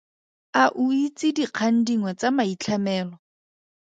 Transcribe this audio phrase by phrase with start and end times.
[0.61, 3.15] A o itse dikgang dingwe tsa maitlhamelo?